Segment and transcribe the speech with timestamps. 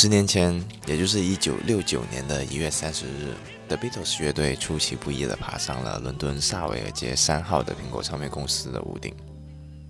[0.00, 3.34] 十年前，也就是一九六九年的一月三十日
[3.68, 9.14] ，The Beatles 乐队出其不意地爬上了伦敦萨维尔街三号的苹果唱片公司的屋顶。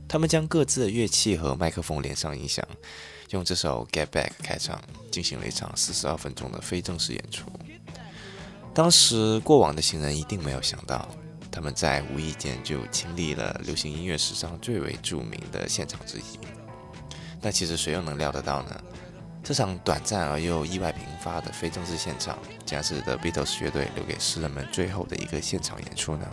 [0.09, 2.67] 他们将各自的乐器和麦克风连上音响，
[3.31, 4.83] 用这首《Get Back》开场，
[5.13, 7.45] 进行了一场四十二分钟的非正式演出。
[8.75, 11.09] 当时，过往的行人一定没有想到，
[11.53, 16.23] 他们在无意间就经历了流行音乐史上最为著名的现场之一。
[17.41, 18.83] 但其实，谁又能料得到呢？
[19.43, 26.27] 这场短暂而又意外频发的非正式现场，将是 The Beatles 乐队留给诗人们最后的一个现场演出呢？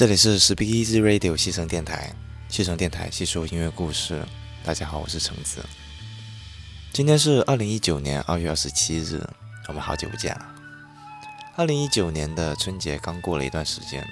[0.00, 2.16] 这里是 Speak Easy Radio 西城电台，
[2.48, 4.24] 西城电台细说音乐故事。
[4.64, 5.62] 大家好，我是橙子。
[6.90, 9.22] 今天是二零一九年二月二十七日，
[9.68, 10.54] 我们好久不见了。
[11.54, 14.02] 二零一九年的春节刚过了一段时间，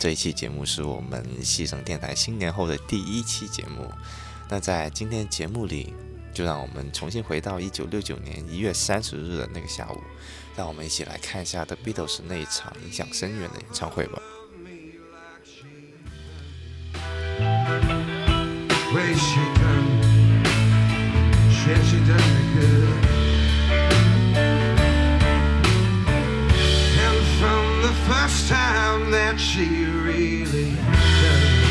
[0.00, 3.88] 这一期节目是我们西城电台新年后的第一期节目。
[4.48, 5.94] 那在今天节目里，
[6.34, 10.02] 就让我们重新回到一九六九年一月三十日的那个下午，
[10.56, 14.20] 让我们一起来看一下 The Beatles 那一场影响深远的演唱会吧。
[18.94, 19.62] 为谁等
[21.50, 22.16] 谁去等
[27.38, 29.64] from the first time that she
[30.06, 31.68] really does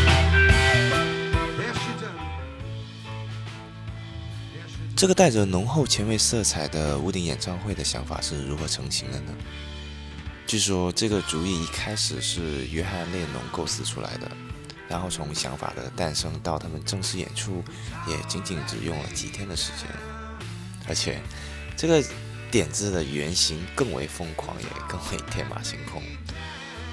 [4.96, 9.34] 这个带着浓厚前卫色彩的屋顶演唱会的想法是如何成型的呢？
[10.46, 14.32] 据说这个主意一开始是约翰列侬构思出来的。
[14.90, 17.64] 然后从想法的诞生到他们正式演出，
[18.08, 19.88] 也仅仅只用了几天的时间。
[20.88, 21.20] 而且，
[21.76, 22.04] 这个
[22.50, 26.02] 点子的原型更为疯狂，也更为天马行空。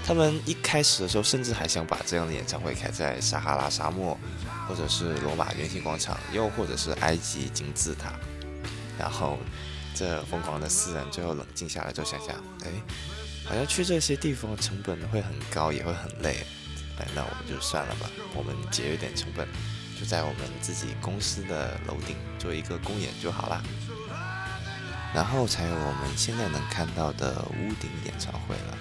[0.07, 4.19] 他们一开始的时候，甚至还想把这样的演唱会开在撒哈拉沙漠，
[4.69, 8.13] 或者是罗马圆形广场，又或者是埃及金字塔。
[8.99, 9.39] 然后，
[9.95, 12.71] 这疯狂的四人最后冷静下来，就想想，哎，
[13.47, 16.45] 好像去这些地方成本会很高，也会很累。
[16.99, 19.49] 哎，那我们就算了吧，我们节约点成本，
[19.99, 23.63] 就在我们自己公司的楼顶做一个公演就好了。
[25.13, 28.79] 然后才有我们现在能看到的屋顶演唱会了。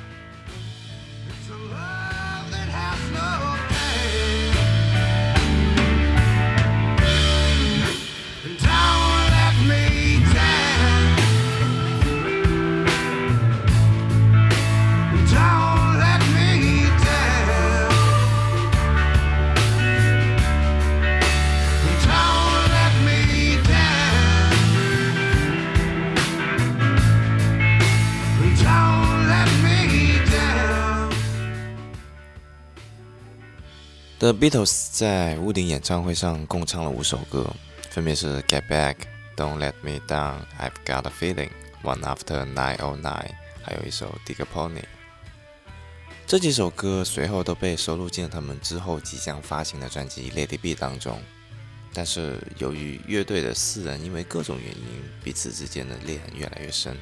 [34.24, 37.54] The Beatles 在屋顶演唱会上共唱了五首歌，
[37.90, 38.96] 分别是《Get Back》、
[39.36, 41.50] 《Don't Let Me Down》、《I've Got a Feeling》、
[41.84, 43.02] 《One After Nine O Nine》，
[43.62, 44.80] 还有一首《Dig a Pony》。
[46.26, 51.22] 这几首歌随后都被收录进了他们之后即将发行的专辑《Lady B》当中。
[51.94, 56.98] 但是由于乐队的四人因为各种原因彼此之间的裂痕越来越深，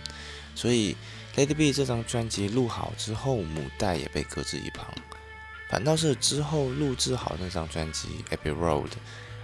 [0.56, 0.98] 所以
[1.40, 4.88] 《Lady B》这张专辑录好之后，母带也被搁置一旁。
[5.72, 8.90] 反倒是之后录制好那张专辑《Abbey Road》，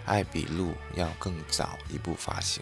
[0.04, 2.62] 爱比路要更早一步发行。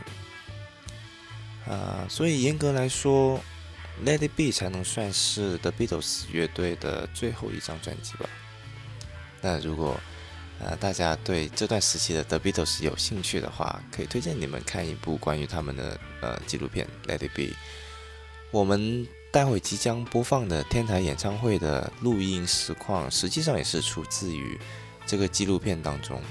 [1.67, 3.39] 呃，所以严格来说，
[4.05, 8.29] 《Let It Be》才能算是 The Beatles 乐队的最后一张专辑吧。
[9.41, 9.99] 那如果
[10.59, 17.43] 呃大家对这段时期的 The Beatles 有兴趣的话，可以推荐你们看一部关于他们的呃纪录片《Let It Be》。
[18.51, 19.07] 我们。
[19.35, 24.57] 待会即将播放的天台演唱会的录音实况，实际上也是出自于
[25.05, 26.21] 这个纪录片当中。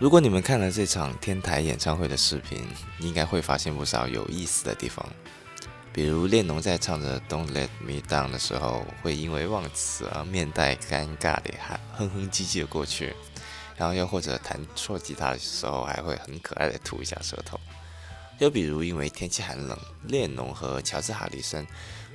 [0.00, 2.66] 如果你们看了这场天台演唱会的视频，
[2.98, 5.08] 应该会发现不少有意思的地方。
[5.92, 13.14] 比如列侬在唱着《Don't Let Me Down》的时候，会因为忘词而面带尴尬的喊哼哼唧唧的过去，
[13.76, 17.60] 然后又或者弹错吉他的时候，还会很可爱的吐一下舌头，
[18.38, 21.66] 又比如因为天气寒冷，列侬和乔治·哈里森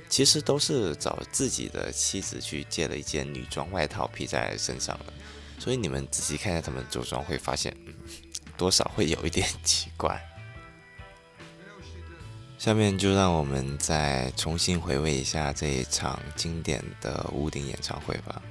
[0.08, 5.12] 其实都是找自己的妻子去借了一件女装外套披在身上的，
[5.60, 7.94] 所以你们仔细看一下他们着装，会发现，嗯，
[8.56, 10.20] 多少会有一点奇怪。
[12.58, 18.42] 下面就让我们再重新回味一下这一场经典的屋顶演唱会吧。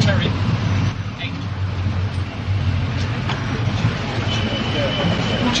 [0.00, 0.30] Terry.
[5.44, 5.60] Which.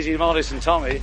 [0.00, 1.02] Daisy, Morris, and Tommy.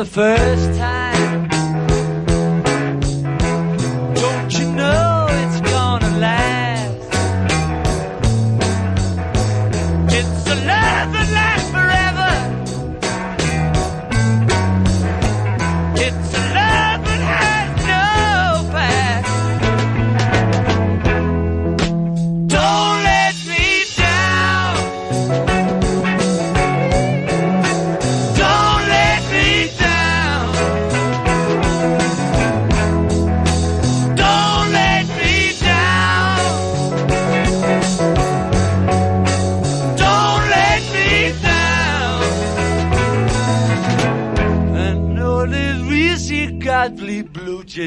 [0.00, 0.29] The first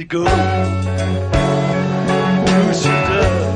[0.08, 0.24] go.
[0.24, 0.32] Blue
[2.74, 3.56] she does.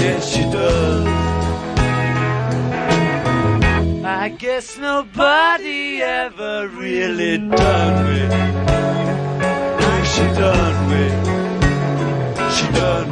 [0.00, 1.06] Yes, she does.
[4.04, 8.20] I guess nobody ever really done me.
[9.82, 11.04] Like she done me.
[12.54, 13.07] She done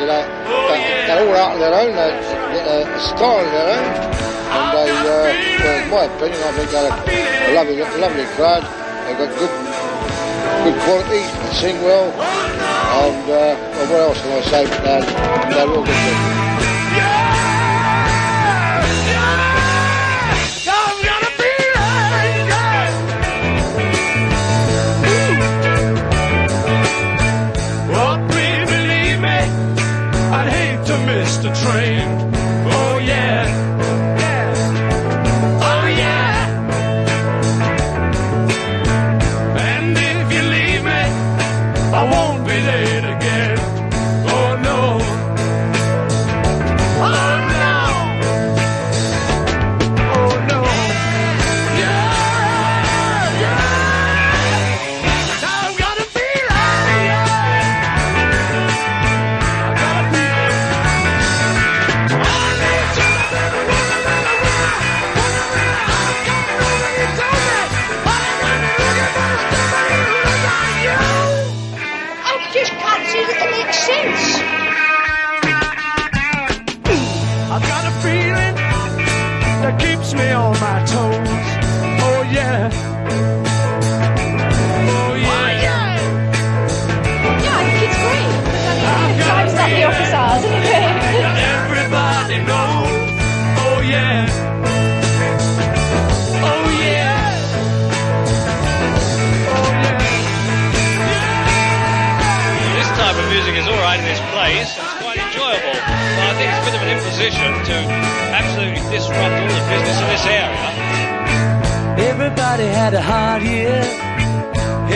[0.00, 1.94] they, they, they're all out on their own.
[1.94, 2.34] they're,
[2.94, 3.84] a style of their own.
[4.54, 8.62] And they, uh, well, in my opinion, I think they're a, a lovely, lovely crowd.
[9.06, 9.54] They've got good,
[10.64, 11.22] good quality.
[11.22, 12.10] They sing well.
[12.12, 14.64] And uh, well, what else can I say?
[14.66, 15.94] They're, they're real good.
[15.94, 16.43] people.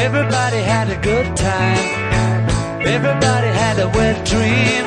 [0.09, 1.85] Everybody had a good time.
[2.81, 4.85] Everybody had a wet dream.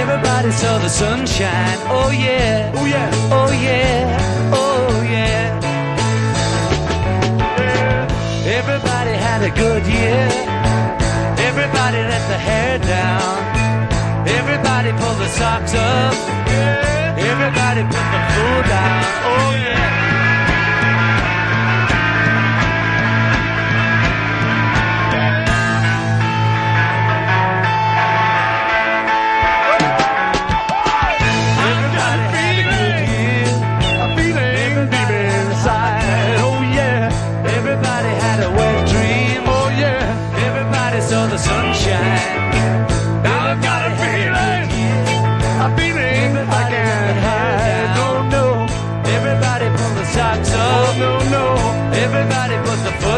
[0.00, 1.78] Everybody saw the sunshine.
[1.90, 2.70] Oh yeah.
[2.76, 3.10] Oh yeah.
[3.38, 4.54] Oh yeah.
[4.54, 5.58] Oh yeah.
[8.58, 10.22] Everybody had a good year.
[11.48, 13.34] Everybody let the hair down.
[14.38, 16.14] Everybody pulled the socks up.
[17.18, 19.02] Everybody put the food down.
[19.34, 20.01] Oh yeah.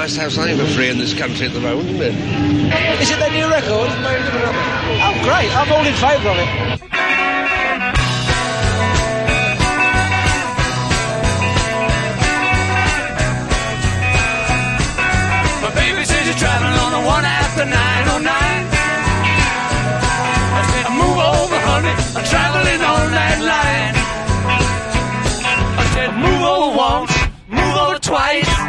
[0.00, 2.14] Nice to have something for free in this country at the moment, isn't it?
[3.02, 3.90] Is it their new record?
[3.92, 5.52] Oh, great.
[5.52, 6.48] I'm all in favour of it.
[15.60, 17.76] My baby says you're traveling on the one after 909.
[20.56, 21.92] I said, move over, honey.
[22.16, 23.94] I'm traveling on that line.
[25.76, 27.12] I said, move over once,
[27.50, 28.59] move over twice.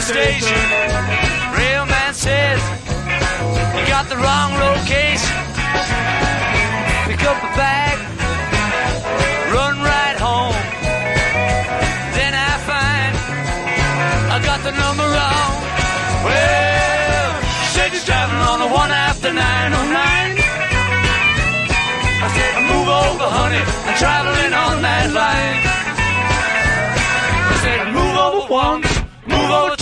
[0.00, 0.56] Station.
[1.56, 2.60] Railman says,
[3.76, 5.36] you got the wrong location.
[7.06, 7.98] Pick up my bag,
[9.52, 10.56] run right home.
[12.16, 13.12] Then I find
[14.32, 15.52] I got the number wrong.
[16.24, 16.69] Well,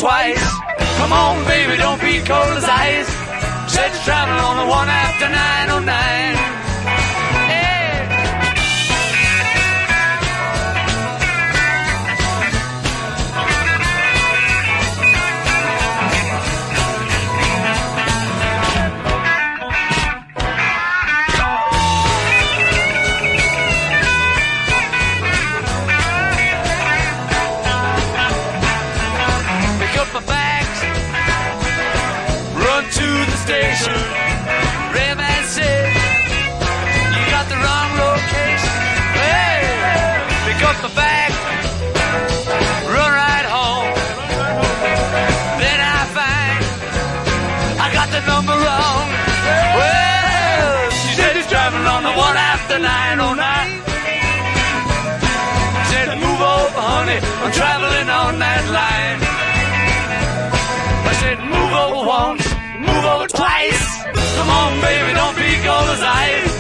[0.09, 0.49] twice.
[0.97, 3.11] Come on, baby, don't be cold as ice.
[3.71, 6.38] Said you're traveling on the one after 909.
[52.79, 53.83] After 909.
[55.91, 57.19] Said, move over, honey.
[57.43, 59.19] I'm traveling on that line.
[61.09, 62.45] I said, move over once,
[62.79, 63.83] move over twice.
[64.37, 66.53] Come on, baby, don't be cold as ice.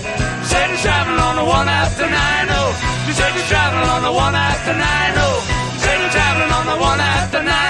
[0.50, 2.12] Said you're traveling on the one after 9
[2.50, 2.72] oh.
[3.06, 5.38] She said you're traveling on the one after 9 oh.
[5.78, 7.68] Said you're traveling on the one after 9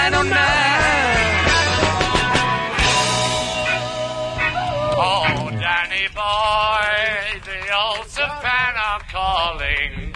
[8.91, 10.15] I'm calling.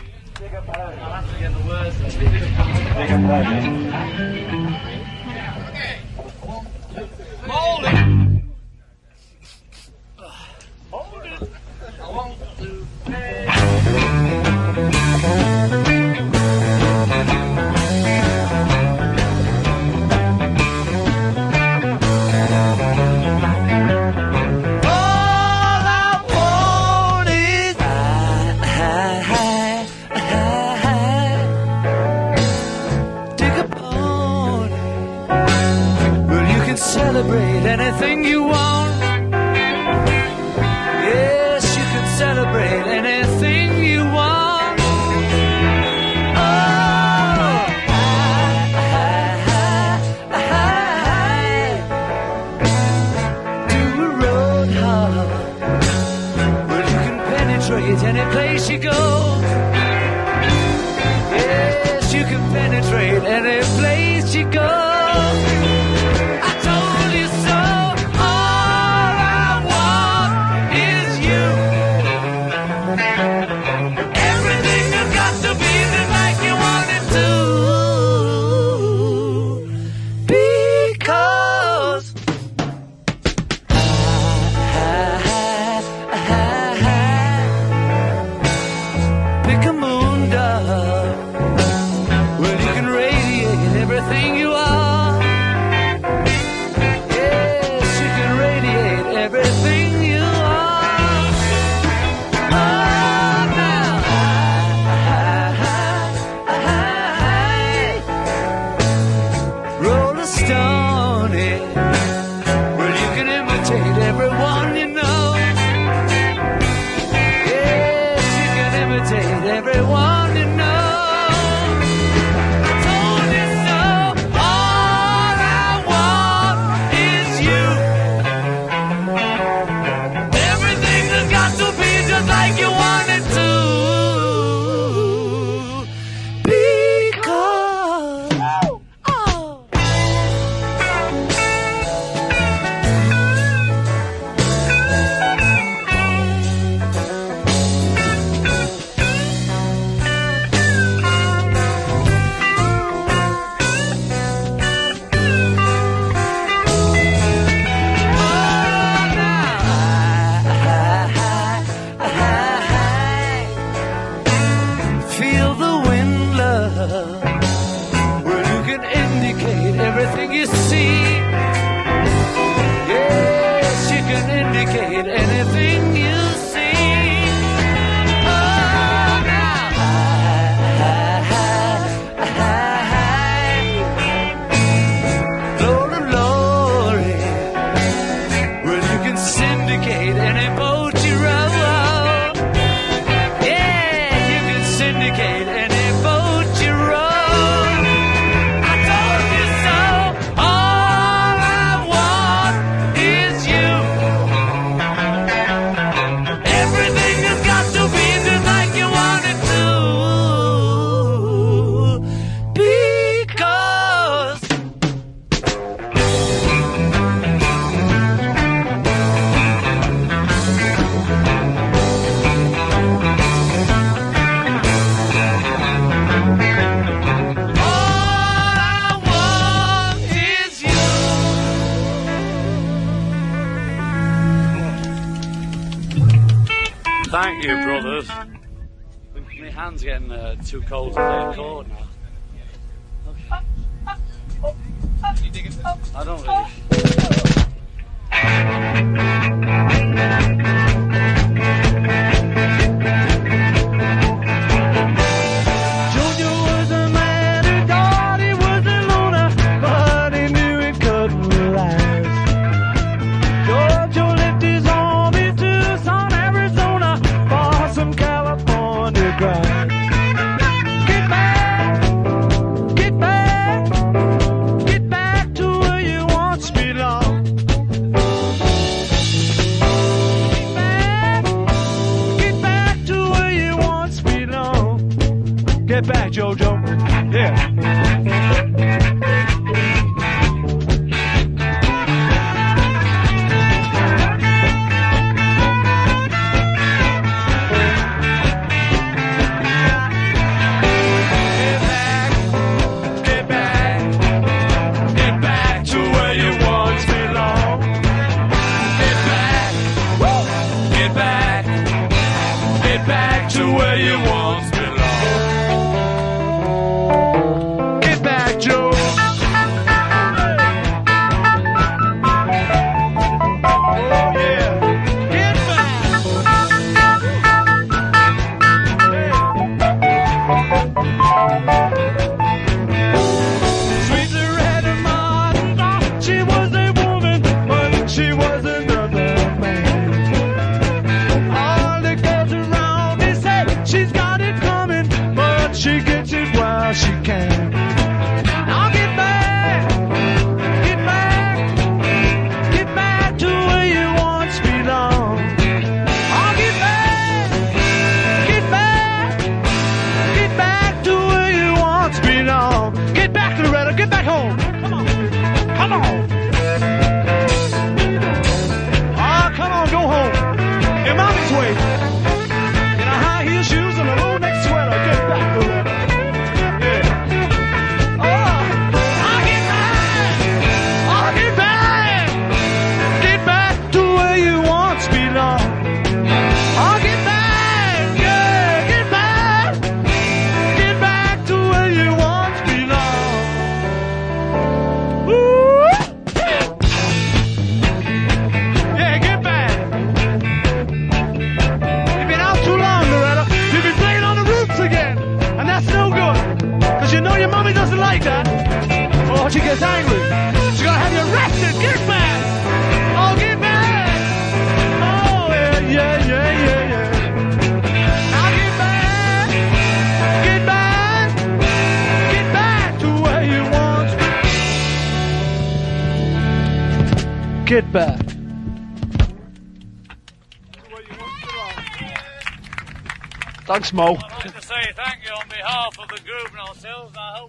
[312.86, 314.53] back to where you once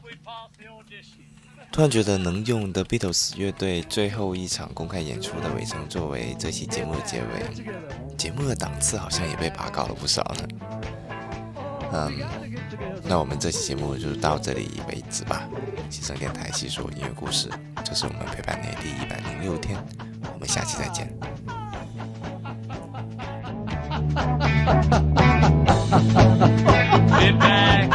[0.02, 1.24] we pass the audition.
[1.72, 7.26] 突然觉得能用 The Beatles 乐队最后一场公开演出的尾声作为这期节目的结尾，
[8.16, 10.46] 节目的档次好像也被拔高了不少呢。
[11.94, 12.12] 嗯，
[13.04, 15.44] 那我们这期节目就到这里为止吧。
[15.88, 17.48] 西声电台细说音乐故事，
[17.84, 19.78] 这是我们陪伴你的第一百零六天，
[20.34, 21.08] 我们下期再见。
[27.20, 27.88] Get back.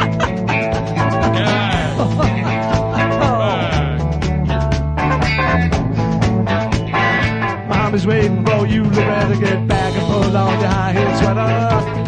[7.68, 9.36] Mom is waiting for you, Loretta.
[9.36, 11.99] Get back and put on your high heel sweater.